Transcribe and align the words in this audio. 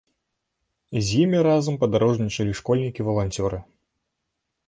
З 1.09 1.19
імі 1.25 1.39
разам 1.47 1.75
падарожнічалі 1.83 2.53
школьнікі-валанцёры. 2.59 3.57